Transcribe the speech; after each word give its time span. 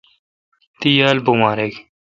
تی 0.79 0.89
یال 0.99 1.17
بومارک۔ 1.25 1.73